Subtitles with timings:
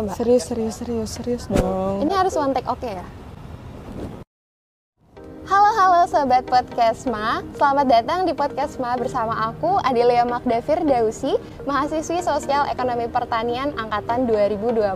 [0.00, 0.14] Mbak.
[0.16, 2.00] Serius, serius, serius, serius dong.
[2.00, 3.06] Ini harus one take oke okay ya?
[6.12, 13.72] Sobat Podcastma, selamat datang di Podcastma bersama aku Adelia Magdavir Dausi, mahasiswi Sosial Ekonomi Pertanian
[13.80, 14.92] angkatan 2021.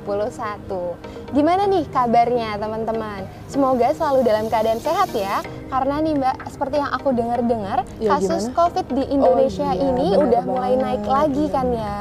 [1.33, 3.25] Gimana nih kabarnya teman-teman?
[3.49, 5.41] Semoga selalu dalam keadaan sehat ya.
[5.73, 8.57] Karena nih Mbak, seperti yang aku dengar-dengar, Ya, kasus gimana?
[8.61, 10.85] Covid di Indonesia Oh, iya, ini udah mulai banget.
[10.85, 12.01] naik lagi kan ya.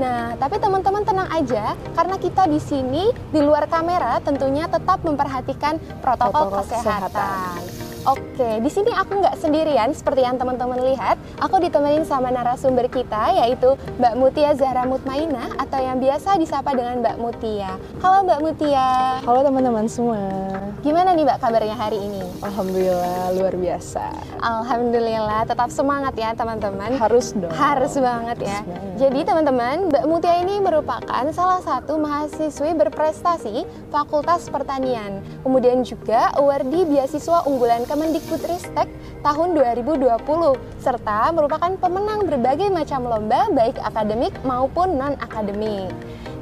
[0.00, 5.76] Nah, tapi teman-teman tenang aja karena kita di sini di luar kamera tentunya tetap memperhatikan
[6.00, 7.92] protokol, Protokol kesehatan.
[8.04, 11.16] Oke, di sini aku nggak sendirian seperti yang teman-teman lihat.
[11.42, 17.02] Aku ditemenin sama narasumber kita yaitu Mbak Mutia Zahra Mutmainah atau yang biasa disapa dengan
[17.02, 17.74] Mbak Mutia.
[17.98, 19.18] Halo Mbak Mutia.
[19.26, 20.22] Halo teman-teman semua.
[20.86, 22.22] Gimana nih Mbak kabarnya hari ini?
[22.38, 24.14] Alhamdulillah luar biasa.
[24.38, 26.94] Alhamdulillah, tetap semangat ya teman-teman.
[27.02, 27.50] Harus dong.
[27.50, 28.60] Harus banget ya.
[28.62, 28.98] Harus banget.
[29.02, 35.18] Jadi teman-teman, Mbak Mutia ini merupakan salah satu mahasiswi berprestasi Fakultas Pertanian.
[35.42, 38.86] Kemudian juga awardee beasiswa unggulan Kemendikbudristek
[39.24, 40.04] tahun 2020
[40.84, 45.94] serta merupakan pemenang berbagai macam lomba baik akademik maupun non akademik.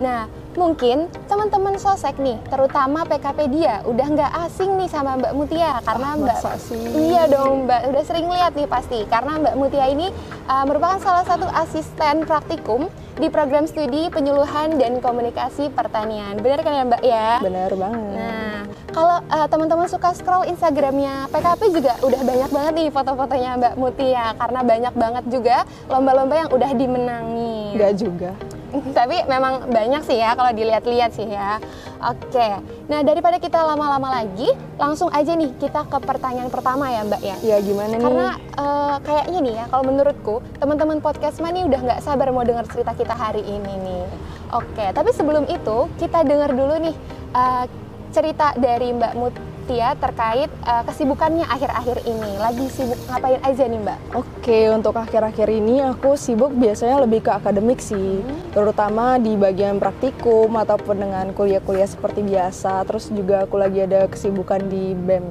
[0.02, 0.26] Nah,
[0.58, 6.08] mungkin teman-teman sosek nih, terutama PKP dia udah nggak asing nih sama Mbak Mutia karena
[6.12, 6.82] Ah, Mbak sih?
[7.12, 10.10] Iya dong Mbak, udah sering lihat nih pasti karena Mbak Mutia ini
[10.50, 16.40] uh, merupakan salah satu asisten praktikum di program studi penyuluhan dan komunikasi pertanian.
[16.42, 17.28] Benar kan ya Mbak ya?
[17.38, 18.16] Benar banget.
[18.18, 18.51] Nah,
[18.92, 24.36] kalau uh, teman-teman suka scroll Instagramnya PKP juga udah banyak banget nih foto-fotonya Mbak Mutia
[24.36, 25.56] karena banyak banget juga
[25.88, 27.72] lomba-lomba yang udah dimenangi.
[27.72, 28.30] Enggak juga.
[28.98, 31.56] Tapi memang banyak sih ya kalau dilihat-lihat sih ya.
[32.02, 32.48] Oke,
[32.90, 37.36] nah daripada kita lama-lama lagi, langsung aja nih kita ke pertanyaan pertama ya Mbak ya.
[37.46, 38.02] Ya gimana nih?
[38.02, 42.66] Karena eh, kayaknya nih ya, kalau menurutku teman-teman podcast nih udah nggak sabar mau dengar
[42.66, 44.04] cerita kita hari ini nih.
[44.50, 46.94] Oke, tapi sebelum itu kita dengar dulu nih
[47.38, 47.64] eh,
[48.12, 52.30] cerita dari Mbak Mutia terkait eh, kesibukannya akhir-akhir ini.
[52.36, 53.98] Lagi sibuk ngapain aja nih Mbak?
[54.12, 58.20] Oke, untuk akhir-akhir ini aku sibuk biasanya lebih ke akademik sih,
[58.52, 62.84] terutama di bagian praktikum ataupun dengan kuliah-kuliah seperti biasa.
[62.84, 65.24] Terus juga aku lagi ada kesibukan di BEM.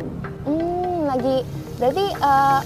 [0.43, 1.45] Hmm, lagi
[1.77, 2.59] berarti eh,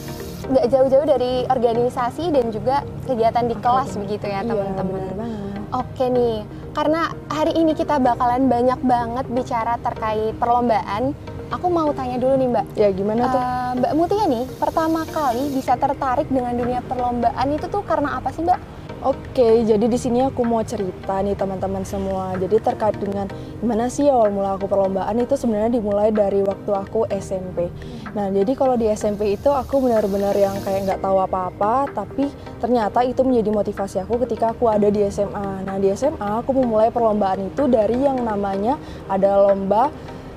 [0.46, 5.02] nggak jauh-jauh dari organisasi dan juga kegiatan di kelas begitu ya Iya, teman-teman.
[5.18, 5.62] banget.
[5.74, 11.16] Oke nih, karena hari ini kita bakalan banyak banget bicara terkait perlombaan.
[11.56, 13.40] Aku mau tanya dulu nih Mbak, Ya gimana tuh?
[13.40, 18.34] Eh, Mbak Mutia nih pertama kali bisa tertarik dengan dunia perlombaan itu tuh karena apa
[18.36, 18.60] sih Mbak?
[19.06, 22.34] Oke, jadi di sini aku mau cerita nih teman-teman semua.
[22.42, 23.30] Jadi terkait dengan
[23.62, 27.70] gimana sih awal mula aku perlombaan itu sebenarnya dimulai dari waktu aku SMP.
[28.18, 33.06] Nah, jadi kalau di SMP itu aku benar-benar yang kayak nggak tahu apa-apa, tapi ternyata
[33.06, 35.70] itu menjadi motivasi aku ketika aku ada di SMA.
[35.70, 39.94] Nah, di SMA aku memulai perlombaan itu dari yang namanya ada lomba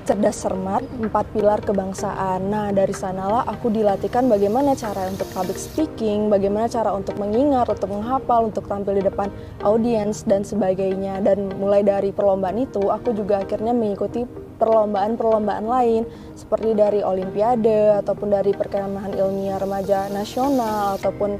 [0.09, 2.49] cerdas cermat, empat pilar kebangsaan.
[2.49, 7.93] Nah, dari sanalah aku dilatihkan bagaimana cara untuk public speaking, bagaimana cara untuk mengingat, untuk
[7.93, 9.29] menghafal, untuk tampil di depan
[9.61, 11.21] audiens dan sebagainya.
[11.21, 14.25] Dan mulai dari perlombaan itu, aku juga akhirnya mengikuti
[14.57, 16.03] perlombaan-perlombaan lain
[16.33, 21.37] seperti dari olimpiade ataupun dari perkemahan ilmiah remaja nasional ataupun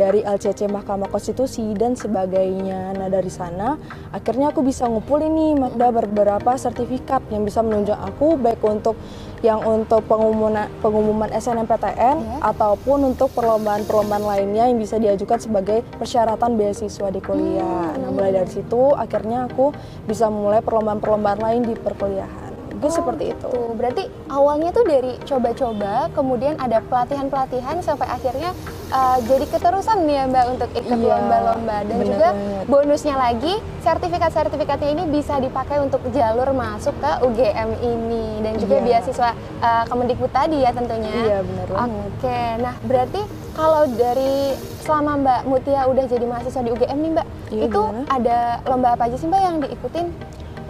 [0.00, 2.96] dari LCC Mahkamah Konstitusi dan sebagainya.
[2.96, 3.76] Nah dari sana
[4.16, 8.96] akhirnya aku bisa ngumpulin nih Magda beberapa sertifikat yang bisa menunjuk aku baik untuk
[9.44, 12.36] yang untuk pengumuman pengumuman SNMPTN Ya.
[12.52, 17.92] ataupun untuk perlombaan-perlombaan lainnya yang bisa diajukan sebagai persyaratan beasiswa di kuliah.
[17.92, 18.00] Hmm.
[18.00, 19.72] Nah mulai dari situ akhirnya aku
[20.08, 22.49] bisa memulai perlombaan-perlombaan lain di perkuliahan.
[22.70, 23.46] Itu Oh, seperti itu.
[23.46, 28.54] Tuh, berarti awalnya tuh dari coba-coba, kemudian ada pelatihan-pelatihan sampai akhirnya
[28.88, 32.64] uh, jadi keterusan nih ya Mbak untuk ikut Iya, lomba-lomba dan bener juga banget.
[32.66, 38.84] bonusnya lagi sertifikat-sertifikatnya ini bisa dipakai untuk jalur masuk ke UGM ini dan juga Iya.
[38.98, 39.30] beasiswa
[39.60, 41.10] uh, Kemendikbud tadi ya tentunya.
[41.12, 41.90] Iya benar banget.
[42.06, 43.20] Oke, nah berarti
[43.52, 48.06] kalau dari selama Mbak Mutia udah jadi mahasiswa di UGM nih Mbak, Iya, itu gimana?
[48.08, 50.06] ada lomba apa aja sih Mbak yang diikutin?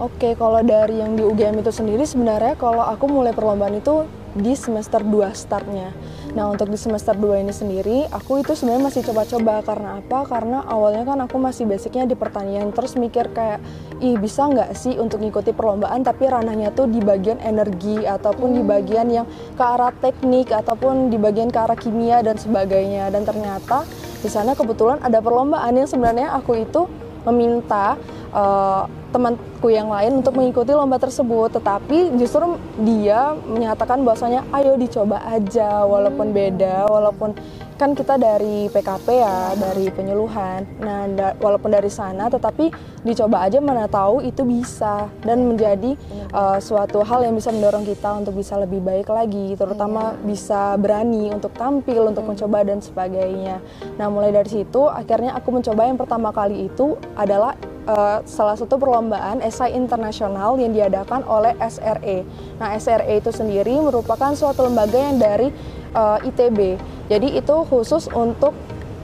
[0.00, 4.56] Oke, kalau dari yang di UGM itu sendiri sebenarnya kalau aku mulai perlombaan itu di
[4.56, 5.92] semester 2 startnya.
[6.32, 10.24] Nah, untuk di semester 2 ini sendiri, aku itu sebenarnya masih coba-coba karena apa?
[10.24, 13.60] Karena awalnya kan aku masih basicnya di pertanian, terus mikir kayak,
[14.00, 18.64] ih bisa nggak sih untuk ngikuti perlombaan tapi ranahnya tuh di bagian energi ataupun di
[18.64, 23.12] bagian yang ke arah teknik ataupun di bagian ke arah kimia dan sebagainya.
[23.12, 23.84] Dan ternyata
[24.24, 26.88] di sana kebetulan ada perlombaan yang sebenarnya aku itu
[27.28, 28.00] meminta
[28.34, 31.54] uh, temanku yang lain untuk mengikuti lomba tersebut.
[31.58, 37.34] Tetapi justru dia menyatakan bahwasanya ayo dicoba aja walaupun beda walaupun
[37.80, 40.68] kan kita dari PKP ya dari penyuluhan.
[40.84, 42.68] Nah da walaupun dari sana tetapi
[43.00, 45.08] dicoba aja mana tahu itu bisa.
[45.24, 45.96] Dan menjadi
[46.36, 50.28] uh, suatu hal yang bisa mendorong kita untuk bisa lebih baik lagi terutama iya.
[50.28, 53.64] bisa berani untuk tampil untuk mencoba dan sebagainya.
[53.96, 55.88] Nah mulai dari situ akhirnya aku mencoba.
[55.88, 57.56] Yang pertama kali itu adalah
[57.90, 62.22] uh, salah satu perlombaan esai internasional yang diadakan oleh SRE.
[62.62, 65.50] Nah, SRE itu sendiri merupakan suatu lembaga yang dari
[65.94, 66.78] uh, ITB.
[67.10, 68.54] Jadi itu khusus untuk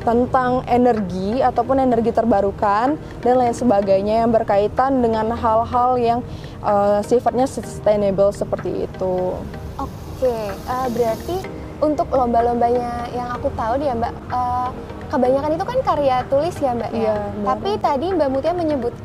[0.07, 2.95] tentang energi ataupun energi terbarukan
[3.27, 6.21] dan lain sebagainya yang berkaitan dengan hal-hal yang
[6.63, 9.35] uh, sifatnya sustainable seperti itu.
[9.83, 10.39] Oke,
[10.71, 11.43] uh, berarti
[11.83, 14.71] untuk lomba-lombanya yang aku tahu dia Mbak, uh,
[15.07, 17.01] kebanyakan itu kan karya tulis ya Mbak ya.
[17.01, 17.17] Iya,
[17.47, 18.53] Tapi tadi Mbak Mutia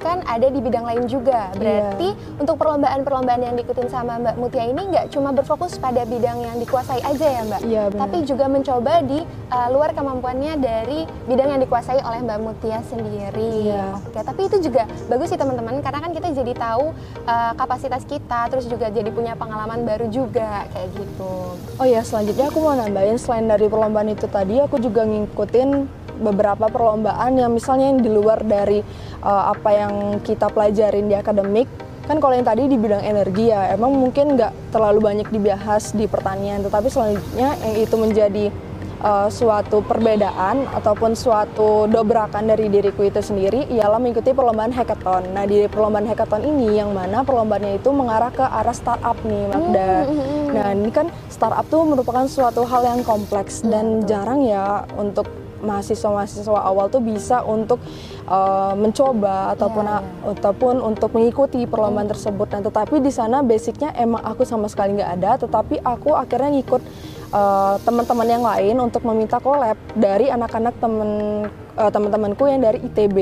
[0.02, 1.54] menyebutkan ada di bidang lain juga.
[1.54, 1.58] Iya.
[1.62, 2.40] Berarti iya.
[2.42, 7.02] untuk perlombaan-perlombaan yang diikutin sama Mbak Mutia ini nggak cuma berfokus pada bidang yang dikuasai
[7.06, 7.62] aja ya Mbak.
[7.70, 8.02] Iya, benar.
[8.02, 9.20] Tapi juga mencoba di
[9.54, 13.70] uh, luar kemampuannya dari bidang yang dikuasai oleh Mbak Mutia sendiri.
[13.70, 14.02] Iya.
[14.02, 16.86] Oke, tapi itu juga bagus sih teman-teman karena kan kita jadi tahu
[17.30, 21.34] uh, kapasitas kita terus juga jadi punya pengalaman baru juga kayak gitu.
[21.78, 26.70] Oh ya, selanjutnya aku mau nambahin selain dari perlombaan itu tadi aku juga ngikutin beberapa
[26.70, 28.86] perlombaan yang misalnya yang di luar dari
[29.26, 31.68] uh, apa yang kita pelajarin di akademik
[32.06, 36.06] kan kalau yang tadi di bidang energi ya emang mungkin nggak terlalu banyak dibahas di
[36.06, 38.46] pertanian tetapi selanjutnya yang itu menjadi
[39.02, 45.34] uh, suatu perbedaan ataupun suatu dobrakan dari diriku itu sendiri ialah mengikuti perlombaan hackathon.
[45.34, 49.92] Nah di perlombaan hackathon ini yang mana perlombaannya itu mengarah ke arah startup nih Magda.
[50.06, 50.42] Mm -hmm.
[50.54, 56.60] Nah ini kan startup tuh merupakan suatu hal yang kompleks dan jarang ya untuk mahasiswa-mahasiswa
[56.62, 57.80] awal tuh bisa untuk
[58.28, 60.34] uh, mencoba ataupun yeah, yeah.
[60.36, 62.14] ataupun untuk mengikuti perlombaan mm.
[62.18, 62.48] tersebut.
[62.52, 66.82] Nah, tetapi di sana basicnya emang aku sama sekali nggak ada, tetapi aku akhirnya ngikut
[67.32, 71.12] uh, teman-teman yang lain untuk meminta collab dari anak-anak temen
[71.76, 73.18] uh, teman-temanku yang dari ITB.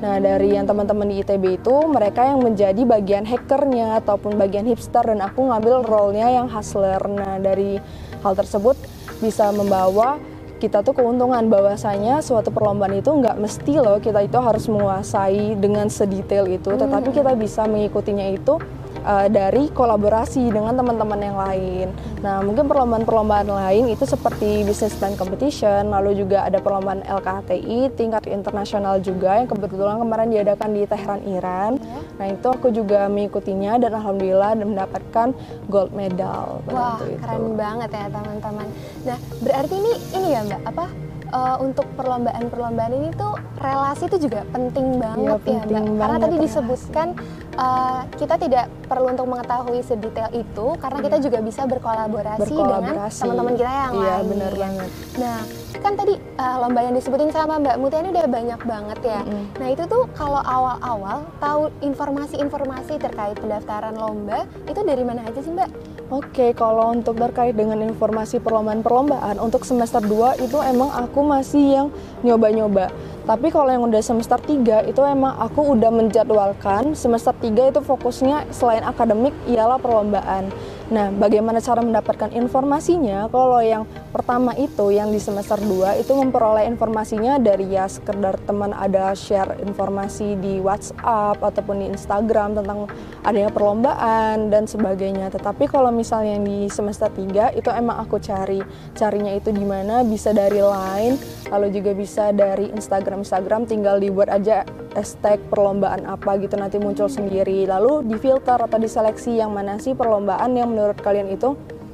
[0.00, 5.04] Nah, dari yang teman-teman di ITB itu mereka yang menjadi bagian hackernya ataupun bagian hipster
[5.04, 7.00] dan aku ngambil role-nya yang hustler.
[7.06, 7.78] Nah, dari
[8.22, 8.74] hal tersebut
[9.22, 10.18] bisa membawa
[10.62, 15.90] kita tuh keuntungan bahwasanya suatu perlombaan itu nggak mesti loh kita itu harus menguasai dengan
[15.90, 16.86] sedetail itu, hmm.
[16.86, 18.62] tetapi kita bisa mengikutinya itu
[19.04, 21.86] uh, dari kolaborasi dengan teman-teman yang lain.
[22.22, 28.30] Nah, mungkin perlombaan-perlombaan lain itu seperti business plan competition, lalu juga ada perlombaan LKTI tingkat
[28.30, 31.72] internasional juga yang kebetulan kemarin diadakan di Tehran, Iran.
[32.16, 35.34] Nah, itu aku juga mengikutinya dan alhamdulillah mendapatkan
[35.66, 36.62] gold medal.
[36.70, 37.18] Wah, itu.
[37.18, 38.66] keren banget ya teman-teman.
[39.02, 40.86] Nah, berarti ini ini ya Mbak, apa
[41.32, 45.98] uh, untuk perlombaan-perlombaan ini tuh relasi itu juga penting banget ya, ya Mbak.
[45.98, 47.08] Karena tadi disebutkan
[47.56, 53.20] uh, kita tidak perlu untuk mengetahui sedetail itu karena kita juga bisa berkolaborasi, berkolaborasi.
[53.24, 54.26] dengan teman-teman kita yang iya, lain.
[54.28, 54.90] benar banget.
[55.16, 55.38] Nah,
[55.82, 59.20] kan tadi uh, lomba yang disebutin sama Mbak Mutia ini udah banyak banget ya.
[59.24, 59.44] Mm-hmm.
[59.58, 65.52] Nah, itu tuh kalau awal-awal tahu informasi-informasi terkait pendaftaran lomba itu dari mana aja sih,
[65.52, 65.70] Mbak?
[66.12, 71.88] Oke, kalau untuk terkait dengan informasi perlombaan-perlombaan untuk semester 2 itu emang aku masih yang
[72.20, 72.92] nyoba-nyoba
[73.22, 78.50] tapi kalau yang udah semester 3 itu emang aku udah menjadwalkan semester 3 itu fokusnya
[78.50, 80.50] selain akademik ialah perlombaan.
[80.92, 83.24] Nah, bagaimana cara mendapatkan informasinya?
[83.32, 88.76] Kalau yang pertama itu yang di semester 2 itu memperoleh informasinya dari ya sekedar teman
[88.76, 92.92] ada share informasi di WhatsApp ataupun di Instagram tentang
[93.24, 95.32] adanya perlombaan dan sebagainya.
[95.32, 98.60] Tetapi kalau misalnya yang di semester 3 itu emang aku cari.
[98.92, 100.04] Carinya itu di mana?
[100.04, 101.16] Bisa dari Line,
[101.48, 104.64] lalu juga bisa dari Instagram Instagram tinggal dibuat aja
[104.96, 107.68] hashtag perlombaan apa gitu nanti muncul sendiri.
[107.68, 111.52] Lalu difilter atau diseleksi yang mana sih perlombaan yang menurut kalian itu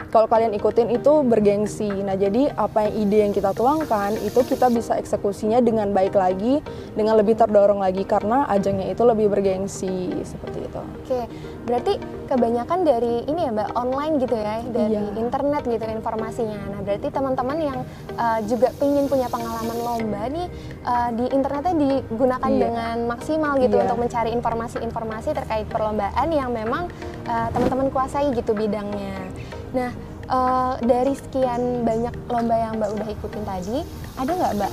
[0.08, 1.88] kalau kalian ikutin itu bergengsi.
[1.88, 6.64] Nah, jadi apa yang ide yang kita tuangkan itu kita bisa eksekusinya dengan baik lagi,
[6.96, 10.80] dengan lebih terdorong lagi karena ajangnya itu lebih bergengsi seperti itu.
[11.04, 11.20] Oke,
[11.68, 11.92] berarti
[12.28, 15.12] kebanyakan dari ini ya Mbak online gitu ya, dari iya.
[15.16, 16.60] internet gitu informasinya.
[16.72, 17.78] Nah, berarti teman-teman yang
[18.16, 20.48] uh, juga ingin punya pengalaman lomba nih
[20.88, 22.60] uh, di internetnya digunakan iya.
[22.64, 23.84] dengan maksimal gitu iya.
[23.84, 26.88] untuk mencari informasi-informasi terkait perlombaan yang memang
[27.28, 29.27] uh, teman-teman kuasai gitu bidangnya.
[29.72, 29.90] Nah,
[30.28, 33.78] uh, dari sekian banyak lomba yang Mbak udah ikutin tadi,
[34.16, 34.72] ada nggak Mbak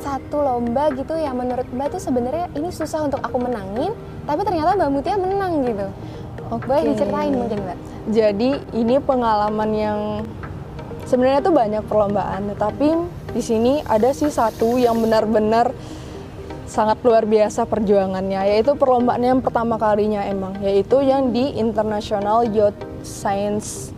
[0.00, 3.92] satu lomba gitu yang menurut Mbak tuh sebenarnya ini susah untuk aku menangin,
[4.24, 5.86] tapi ternyata Mbak Mutia menang gitu.
[6.50, 6.66] Oke.
[6.66, 7.78] Boleh diceritain mungkin Mbak?
[8.10, 9.98] Jadi ini pengalaman yang
[11.04, 12.96] sebenarnya tuh banyak perlombaan, tapi
[13.36, 15.70] di sini ada sih satu yang benar-benar
[16.70, 22.78] sangat luar biasa perjuangannya yaitu perlombaan yang pertama kalinya emang yaitu yang di International Youth
[23.02, 23.90] Science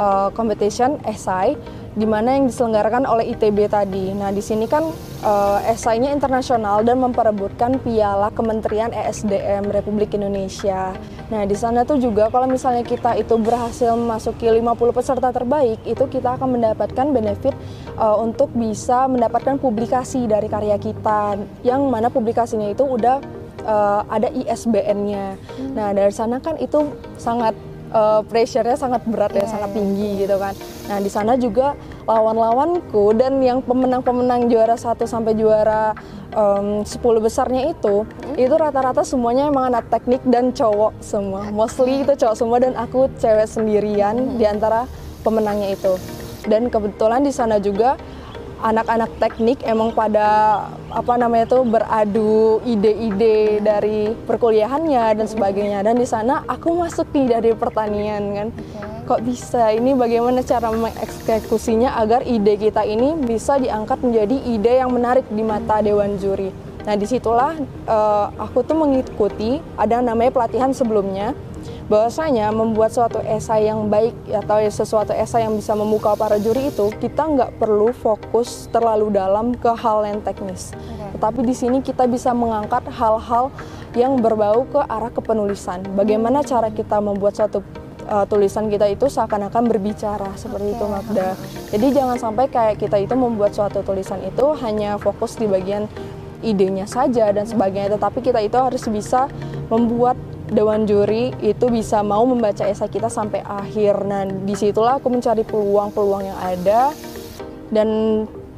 [0.00, 4.14] uh, Competition SI di mana yang diselenggarakan oleh ITB tadi.
[4.14, 4.94] Nah, di sini kan
[5.26, 10.94] uh, esainya internasional dan memperebutkan piala Kementerian ESDM Republik Indonesia.
[11.34, 16.04] Nah, di sana tuh juga kalau misalnya kita itu berhasil memasuki 50 peserta terbaik, itu
[16.06, 17.54] kita akan mendapatkan benefit
[17.98, 23.18] uh, untuk bisa mendapatkan publikasi dari karya kita yang mana publikasinya itu udah
[23.66, 25.34] uh, ada ISBN-nya.
[25.34, 25.74] Hmm.
[25.74, 26.86] Nah, dari sana kan itu
[27.18, 27.52] sangat
[27.92, 29.76] uh, pressure-nya sangat berat yeah, ya, iya, sangat iya.
[29.76, 30.54] tinggi gitu kan.
[30.90, 31.74] Nah, di sana juga
[32.06, 35.94] lawan-lawanku dan yang pemenang-pemenang juara 1 sampai juara
[36.34, 36.90] um, 10
[37.22, 38.34] besarnya itu, hmm?
[38.38, 41.50] itu rata-rata semuanya emang anak teknik dan cowok semua.
[41.50, 44.36] Mostly itu cowok semua dan aku cewek sendirian hmm.
[44.38, 44.86] di antara
[45.22, 45.94] pemenangnya itu.
[46.48, 48.00] Dan kebetulan di sana juga
[48.60, 50.28] anak-anak teknik emang pada
[50.92, 55.80] apa namanya tuh beradu ide-ide dari perkuliahannya dan sebagainya.
[55.80, 58.48] Dan di sana aku masuk nih dari pertanian kan.
[58.52, 58.88] Okay.
[59.10, 59.74] kok bisa?
[59.74, 65.42] Ini bagaimana cara mengeksekusinya agar ide kita ini bisa diangkat menjadi ide yang menarik di
[65.42, 66.54] mata dewan juri?
[66.86, 67.58] Nah di situlah
[67.90, 71.36] uh, aku tuh mengikuti ada namanya pelatihan sebelumnya
[71.90, 76.94] bahwasanya membuat suatu esai yang baik atau sesuatu esai yang bisa membuka para juri itu
[77.02, 80.70] kita nggak perlu fokus terlalu dalam ke hal yang teknis.
[80.70, 81.18] Okay.
[81.18, 83.50] Tetapi di sini kita bisa mengangkat hal-hal
[83.98, 85.82] yang berbau ke arah kepenulisan.
[85.98, 87.66] Bagaimana cara kita membuat suatu
[88.06, 90.76] uh, tulisan kita itu seakan-akan berbicara seperti okay.
[90.78, 91.28] itu Magda.
[91.74, 95.90] Jadi jangan sampai kayak kita itu membuat suatu tulisan itu hanya fokus di bagian
[96.40, 99.26] idenya saja dan sebagainya, tetapi kita itu harus bisa
[99.68, 100.16] membuat
[100.50, 104.02] dewan juri itu bisa mau membaca esai kita sampai akhir.
[104.04, 106.90] Nah, di situlah aku mencari peluang-peluang yang ada
[107.70, 107.88] dan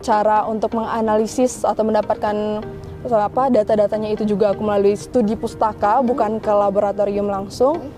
[0.02, 2.64] cara untuk menganalisis atau mendapatkan
[3.02, 6.06] apa data-datanya itu juga aku melalui studi pustaka hmm.
[6.06, 7.90] bukan ke laboratorium langsung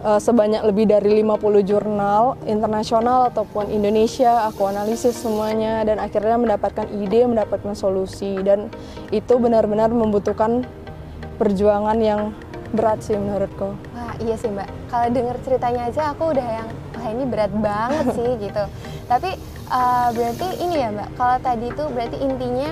[0.00, 6.88] uh, sebanyak lebih dari 50 jurnal internasional ataupun Indonesia aku analisis semuanya dan akhirnya mendapatkan
[6.88, 8.72] ide mendapatkan solusi dan
[9.12, 10.64] itu benar-benar membutuhkan
[11.36, 12.32] perjuangan yang
[12.72, 13.72] berat sih menurutku.
[13.96, 18.06] Wah iya sih mbak, kalau denger ceritanya aja aku udah yang wah ini berat banget
[18.18, 18.64] sih gitu.
[19.08, 19.30] Tapi
[19.72, 22.70] uh, berarti ini ya mbak, kalau tadi itu berarti intinya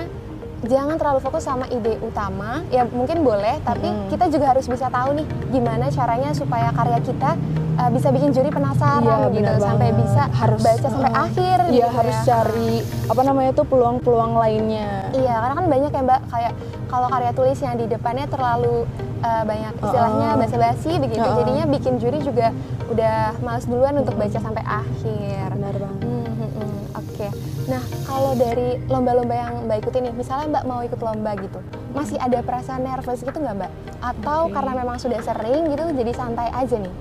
[0.65, 4.09] jangan terlalu fokus sama ide utama ya mungkin boleh tapi hmm.
[4.09, 7.37] kita juga harus bisa tahu nih gimana caranya supaya karya kita
[7.77, 11.85] uh, bisa bikin juri penasaran ya, gitu sampai bisa harus baca sampai uh, akhir iya
[11.85, 12.25] gitu harus ya.
[12.25, 12.73] cari
[13.05, 16.53] apa namanya itu peluang-peluang lainnya iya karena kan banyak ya mbak kayak
[16.89, 18.89] kalau karya tulis yang di depannya terlalu
[19.21, 22.53] uh, banyak istilahnya uh, basa-basi begitu uh, jadinya bikin juri juga
[22.87, 26.77] udah males duluan untuk baca sampai akhir benar banget hmm, hmm, hmm.
[26.97, 27.29] oke okay.
[27.67, 31.59] nah kalau dari lomba-lomba yang mbak ikutin nih misalnya mbak mau ikut lomba gitu
[31.93, 34.53] masih ada perasaan nervous gitu nggak mbak atau okay.
[34.53, 36.95] karena memang sudah sering gitu jadi santai aja nih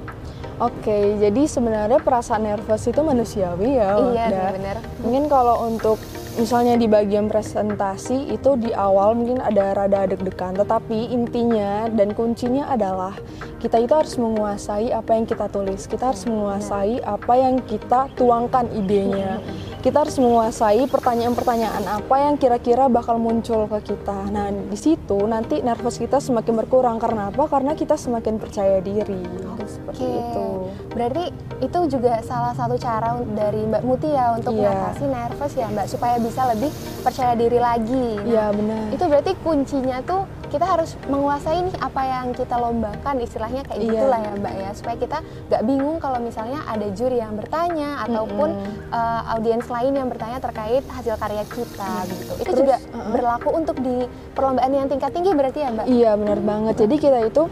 [0.57, 3.93] Oke, okay, jadi sebenarnya perasaan nervous itu manusiawi ya.
[3.93, 4.77] Iya, benar.
[5.05, 6.01] Mungkin kalau untuk
[6.37, 12.69] misalnya di bagian presentasi itu di awal mungkin ada rada deg-degan tetapi intinya dan kuncinya
[12.69, 13.17] adalah
[13.57, 18.69] kita itu harus menguasai apa yang kita tulis kita harus menguasai apa yang kita tuangkan
[18.77, 19.41] idenya
[19.87, 24.19] kita harus menguasai pertanyaan-pertanyaan apa yang kira-kira bakal muncul ke kita.
[24.35, 27.47] Nah, di situ nanti nervous kita semakin berkurang karena apa?
[27.47, 29.23] Karena kita semakin percaya diri.
[29.47, 29.63] Oke.
[29.71, 30.47] Seperti itu.
[30.91, 31.31] Berarti
[31.63, 34.75] itu juga salah satu cara dari Mbak Muti ya untuk yeah.
[34.75, 36.71] mengatasi nervous ya, Mbak, supaya bisa lebih
[37.07, 38.07] percaya diri lagi.
[38.27, 38.85] Iya, nah, benar.
[38.91, 43.91] Itu berarti kuncinya tuh kita harus menguasai nih apa yang kita lombakan istilahnya kayak iya.
[43.93, 45.19] gitulah ya mbak ya supaya kita
[45.51, 48.95] nggak bingung kalau misalnya ada juri yang bertanya ataupun mm -hmm.
[48.95, 52.09] uh, audiens lain yang bertanya terkait hasil karya kita mm.
[52.15, 53.11] gitu itu Terus, juga uh -uh.
[53.13, 56.49] berlaku untuk di perlombaan yang tingkat tinggi berarti ya mbak iya benar hmm.
[56.49, 57.43] banget jadi kita itu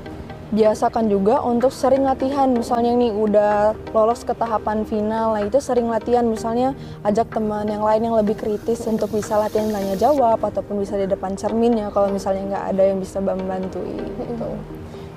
[0.54, 2.46] biasakan juga untuk sering latihan.
[2.54, 6.22] Misalnya nih udah lolos ke tahapan final nah itu sering latihan.
[6.22, 10.94] Misalnya ajak teman yang lain yang lebih kritis untuk bisa latihan tanya jawab ataupun bisa
[10.94, 14.48] di depan cermin ya kalau misalnya nggak ada yang bisa membantu gitu.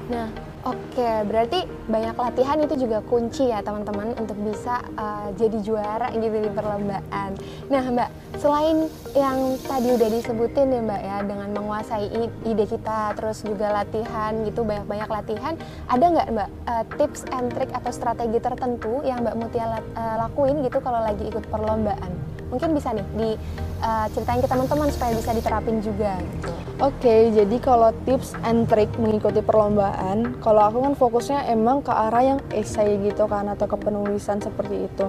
[0.10, 6.12] Nah Oke, berarti banyak latihan itu juga kunci ya teman-teman untuk bisa uh, jadi juara
[6.12, 7.40] gitu di perlombaan.
[7.72, 12.12] Nah Mbak, selain yang tadi udah disebutin ya Mbak ya dengan menguasai
[12.44, 15.56] ide kita, terus juga latihan gitu banyak-banyak latihan,
[15.88, 20.68] ada nggak Mbak uh, tips and trick atau strategi tertentu yang Mbak Mutia uh, lakuin
[20.68, 22.27] gitu kalau lagi ikut perlombaan?
[22.58, 26.18] Mungkin bisa nih diceritain ke teman-teman supaya bisa diterapin juga.
[26.18, 26.50] Gitu.
[26.82, 31.94] Oke, okay, jadi kalau tips and trick mengikuti perlombaan, kalau aku kan fokusnya emang ke
[31.94, 35.06] arah yang essay gitu kan atau ke penulisan seperti itu.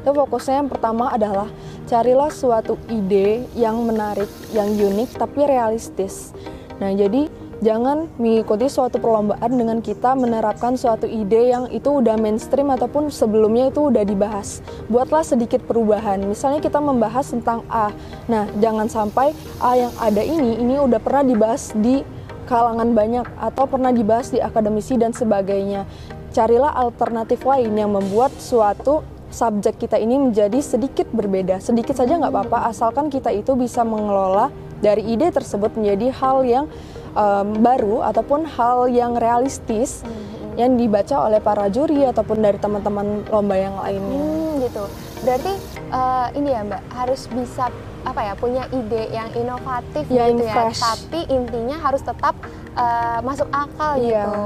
[0.00, 1.48] Itu fokusnya yang pertama adalah
[1.88, 6.36] carilah suatu ide yang menarik, yang unik tapi realistis.
[6.80, 7.28] Nah, jadi
[7.60, 13.68] jangan mengikuti suatu perlombaan dengan kita menerapkan suatu ide yang itu udah mainstream ataupun sebelumnya
[13.68, 14.64] itu udah dibahas.
[14.88, 16.24] Buatlah sedikit perubahan.
[16.24, 17.92] Misalnya kita membahas tentang A.
[18.26, 22.02] Nah, jangan sampai A yang ada ini ini udah pernah dibahas di
[22.48, 25.86] kalangan banyak atau pernah dibahas di akademisi dan sebagainya.
[26.34, 31.62] Carilah alternatif lain yang membuat suatu subjek kita ini menjadi sedikit berbeda.
[31.62, 34.50] Sedikit saja nggak apa-apa asalkan kita itu bisa mengelola
[34.82, 36.66] dari ide tersebut menjadi hal yang
[37.14, 40.58] um, baru ataupun hal yang realistis hmm.
[40.58, 44.18] yang dibaca oleh para juri ataupun dari teman-teman lomba yang lainnya.
[44.18, 44.84] Hmm, gitu.
[45.20, 45.52] Berarti
[45.92, 47.68] uh, ini ya Mbak harus bisa
[48.00, 50.54] apa ya punya ide yang inovatif ya, gitu ya.
[50.56, 50.80] Fresh.
[50.80, 52.32] Tapi intinya harus tetap
[52.72, 54.44] uh, masuk akal iya, gitu.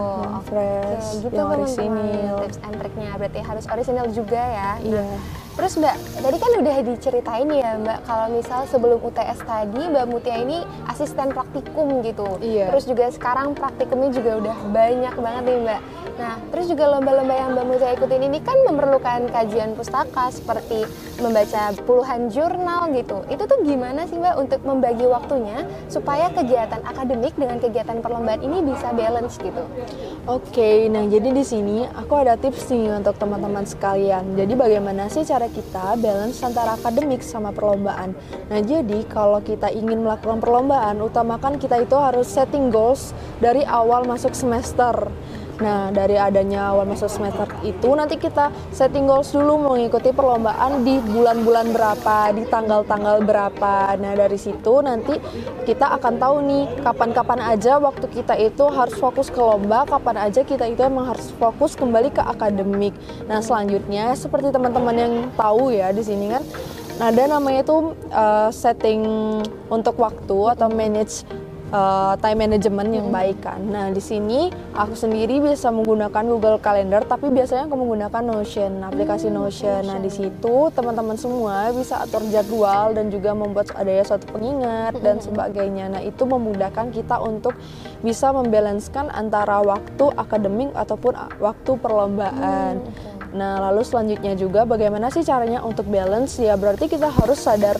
[0.50, 2.34] Fresh, Oke, gitu yang orisinil.
[2.42, 4.70] Tips and triknya berarti harus orisinil juga ya.
[4.82, 5.02] Iya.
[5.06, 5.18] Nah,
[5.54, 10.42] Terus Mbak, tadi kan udah diceritain ya Mbak, kalau misal sebelum UTS tadi Mbak Mutia
[10.42, 12.26] ini asisten praktikum gitu.
[12.42, 12.74] Iya.
[12.74, 15.80] Terus juga sekarang praktikumnya juga udah banyak banget nih Mbak.
[16.14, 20.90] Nah, terus juga lomba-lomba yang Mbak Mutia ikutin ini kan memerlukan kajian pustaka seperti
[21.22, 23.22] membaca puluhan jurnal gitu.
[23.30, 28.58] Itu tuh gimana sih Mbak untuk membagi waktunya supaya kegiatan akademik dengan kegiatan perlombaan ini
[28.74, 29.62] bisa balance gitu?
[30.26, 34.34] Oke, nah jadi di sini aku ada tips nih untuk teman-teman sekalian.
[34.34, 38.16] Jadi bagaimana sih cara kita balance antara akademik sama perlombaan.
[38.48, 44.04] Nah, jadi kalau kita ingin melakukan perlombaan, utamakan kita itu harus setting goals dari awal
[44.04, 45.08] masuk semester.
[45.62, 50.98] Nah, dari adanya awal masuk semester itu nanti kita setting goals dulu mengikuti perlombaan di
[50.98, 53.94] bulan-bulan berapa, di tanggal-tanggal berapa.
[53.94, 55.14] Nah, dari situ nanti
[55.62, 60.42] kita akan tahu nih kapan-kapan aja waktu kita itu harus fokus ke lomba, kapan aja
[60.42, 62.94] kita itu emang harus fokus kembali ke akademik.
[63.30, 66.42] Nah, selanjutnya seperti teman-teman yang tahu ya di sini kan
[66.94, 69.02] ada namanya itu uh, setting
[69.66, 71.26] untuk waktu atau manage
[71.74, 73.58] uh, time management yang baik kan.
[73.58, 79.28] Nah, di sini aku sendiri bisa menggunakan Google Calendar tapi biasanya aku menggunakan Notion, aplikasi
[79.28, 79.82] hmm, Notion.
[79.90, 85.18] Nah, di situ teman-teman semua bisa atur jadwal dan juga membuat adanya suatu pengingat dan
[85.18, 85.90] sebagainya.
[85.90, 87.58] Nah, itu memudahkan kita untuk
[88.00, 92.78] bisa membalanskan antara waktu akademik ataupun waktu perlombaan.
[92.78, 93.12] Hmm, okay.
[93.34, 96.38] Nah, lalu selanjutnya juga bagaimana sih caranya untuk balance?
[96.38, 97.74] Ya berarti kita harus sadar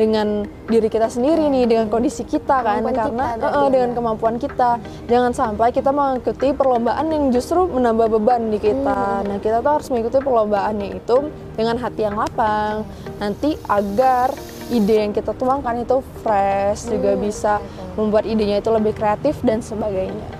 [0.00, 4.36] dengan diri kita sendiri nih, dengan kondisi kita kan, kemampuan karena kita, uh, dengan kemampuan
[4.40, 4.70] kita.
[5.12, 9.20] Jangan sampai kita mengikuti perlombaan yang justru menambah beban di kita.
[9.20, 9.28] Hmm.
[9.28, 11.16] Nah, kita tuh harus mengikuti perlombaannya itu
[11.52, 12.88] dengan hati yang lapang.
[13.20, 14.32] Nanti agar
[14.72, 16.90] ide yang kita tuangkan itu fresh, hmm.
[16.96, 17.52] juga bisa
[18.00, 20.39] membuat idenya itu lebih kreatif dan sebagainya.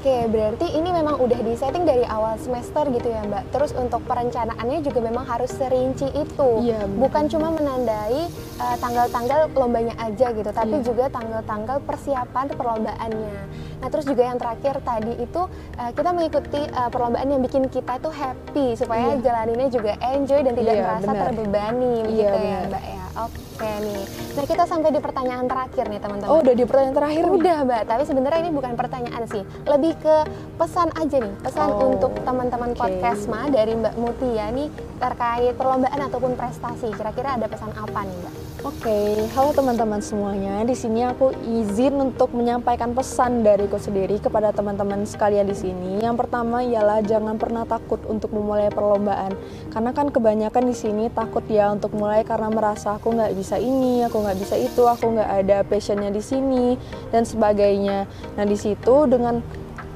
[0.00, 3.52] Oke, berarti ini memang udah disetting dari awal semester gitu ya Mbak.
[3.52, 6.50] Terus untuk perencanaannya juga memang harus serinci itu.
[6.64, 8.24] Iya, Bukan cuma menandai
[8.64, 10.86] uh, tanggal-tanggal lombanya aja gitu, tapi iya.
[10.88, 13.36] juga tanggal-tanggal persiapan perlombaannya.
[13.84, 15.42] Nah, terus juga yang terakhir tadi itu
[15.76, 19.20] uh, kita mengikuti uh, perlombaan yang bikin kita tuh happy supaya iya.
[19.20, 21.22] jalaninnya juga enjoy dan tidak iya, merasa bener.
[21.28, 23.04] terbebani iya, gitu ya Mbak ya.
[23.20, 24.02] Oke nih.
[24.36, 26.30] Nah kita sampai di pertanyaan terakhir nih teman-teman.
[26.32, 27.22] Oh udah di pertanyaan terakhir?
[27.28, 27.82] Udah mbak.
[27.84, 29.42] Tapi sebenarnya ini bukan pertanyaan sih.
[29.68, 30.16] Lebih ke
[30.56, 31.34] pesan aja nih.
[31.44, 32.80] Pesan oh, untuk teman-teman okay.
[32.80, 36.88] podcast ma dari Mbak Mutia nih terkait perlombaan ataupun prestasi.
[36.94, 38.34] Kira-kira ada pesan apa nih mbak?
[38.60, 39.24] Oke, okay.
[39.32, 40.60] halo teman-teman semuanya.
[40.68, 46.04] Di sini aku izin untuk menyampaikan pesan dariku sendiri kepada teman-teman sekalian di sini.
[46.04, 49.32] Yang pertama ialah jangan pernah takut untuk memulai perlombaan,
[49.72, 54.04] karena kan kebanyakan di sini takut ya untuk mulai karena merasa aku nggak bisa ini,
[54.04, 56.76] aku nggak bisa itu, aku nggak ada passionnya di sini
[57.10, 58.06] dan sebagainya.
[58.36, 59.40] Nah di situ dengan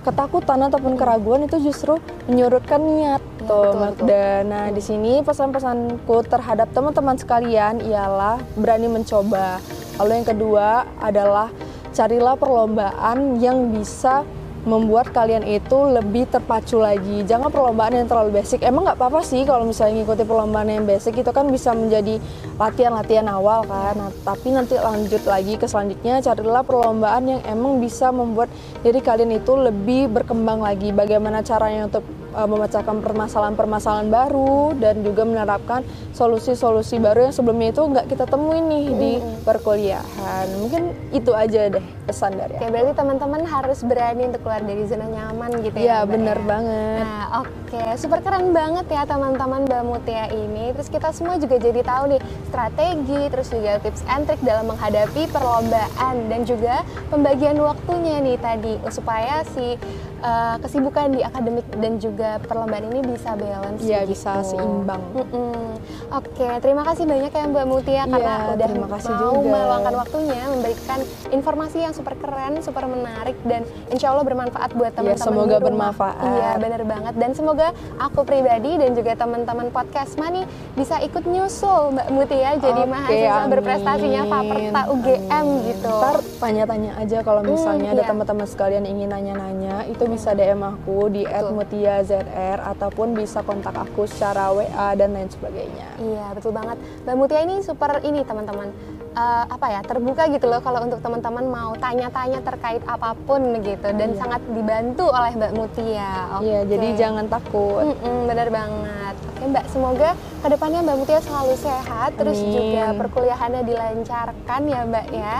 [0.04, 1.96] ketakutan ataupun keraguan itu justru
[2.28, 4.44] menyurutkan niat ya, tuh Magda.
[4.44, 9.60] Nah di sini pesan-pesanku terhadap teman-teman sekalian ialah berani mencoba.
[10.00, 10.68] Lalu yang kedua
[11.00, 11.48] adalah
[11.94, 14.26] carilah perlombaan yang bisa
[14.64, 17.24] membuat kalian itu lebih terpacu lagi.
[17.24, 18.64] Jangan perlombaan yang terlalu basic.
[18.64, 22.16] Emang nggak apa-apa sih kalau misalnya ngikuti perlombaan yang basic itu kan bisa menjadi
[22.56, 23.94] latihan-latihan awal kan.
[23.96, 28.48] Nah, tapi nanti lanjut lagi ke selanjutnya carilah perlombaan yang emang bisa membuat
[28.80, 30.90] diri kalian itu lebih berkembang lagi.
[30.90, 35.80] Bagaimana caranya untuk uh, memecahkan permasalahan-permasalahan baru dan juga menerapkan
[36.12, 39.12] solusi-solusi baru yang sebelumnya itu nggak kita temui nih di
[39.46, 40.46] perkuliahan.
[40.58, 40.82] Mungkin
[41.14, 45.50] itu aja deh pesan dari Oke, berarti teman-teman harus berani untuk keluar dari zona nyaman
[45.64, 45.82] gitu ya.
[45.82, 46.46] Iya, bener ya?
[46.46, 47.00] banget.
[47.00, 47.88] Nah, oke, okay.
[47.96, 50.74] super keren banget ya teman-teman Mbak Mutia ini.
[50.76, 52.20] Terus kita semua juga jadi tahu nih
[52.50, 58.74] strategi, terus juga tips and trick dalam menghadapi perlombaan dan juga pembagian waktunya nih tadi
[58.90, 59.78] supaya si
[60.24, 63.80] uh, kesibukan di akademik dan juga perlombaan ini bisa balance.
[63.80, 65.02] Iya, bisa seimbang.
[65.14, 65.76] Mm-mm.
[66.10, 69.50] Oke, terima kasih banyak ya Mbak Mutia Iya, karena udah terima kasih mau juga.
[69.50, 75.14] meluangkan waktunya memberikan informasi yang super keren, super menarik dan insya Allah bermanfaat buat teman-teman.
[75.14, 75.66] Iya, semoga di rumah.
[75.92, 76.24] bermanfaat.
[76.24, 77.14] Iya, bener banget.
[77.14, 82.80] Dan semoga aku pribadi dan juga teman-teman podcast Mani bisa ikut nyusul Mbak Mutia jadi
[82.80, 83.50] Oke, mahasiswa amin.
[83.50, 85.66] berprestasinya Faperta UGM Amin.
[85.66, 85.92] gitu.
[85.92, 88.08] Ntar tanya-tanya aja kalau misalnya Hmm, ada iya.
[88.08, 92.22] teman-teman sekalian ingin nanya-nanya, itu bisa DM aku di @mutiazr
[92.62, 95.98] ataupun bisa kontak aku secara WA dan lain sebagainya.
[95.98, 96.78] Iya betul banget.
[97.02, 98.70] Mbak Mutia ini super ini teman-teman
[99.14, 103.94] Eh, apa ya terbuka gitu loh kalau untuk teman-teman mau tanya-tanya terkait apa pun gitu
[103.94, 104.18] dan Iya.
[104.18, 106.34] sangat dibantu oleh Mbak Mutia.
[106.42, 106.66] Iya, Oke.
[106.66, 107.94] jadi jangan takut.
[107.94, 109.14] Mm-mm, benar banget.
[109.30, 110.10] Oke Mbak, semoga
[110.44, 112.52] ke depannya Mbak Mutia selalu sehat, terus Amin.
[112.52, 115.36] juga perkuliahannya dilancarkan ya Mbak ya.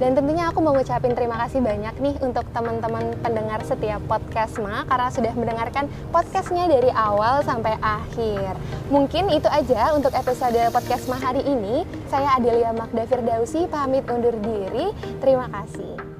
[0.00, 4.88] Dan tentunya aku mau ngucapin terima kasih banyak nih untuk teman-teman pendengar setiap podcast Ma
[4.88, 8.56] karena sudah mendengarkan podcastnya dari awal sampai akhir.
[8.88, 11.84] Mungkin itu aja untuk episode podcast Ma hari ini.
[12.08, 14.88] Saya Adelia Magda Firdausi pamit undur diri.
[15.20, 16.15] Terima kasih.